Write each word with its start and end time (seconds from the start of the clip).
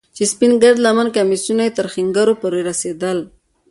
چې 0.15 0.23
سپين 0.31 0.51
گرد 0.63 0.77
لمني 0.85 1.11
کميسونه 1.17 1.61
يې 1.65 1.75
تر 1.77 1.85
ښنگرو 1.93 2.33
پورې 2.41 2.59
رسېدل. 2.69 3.17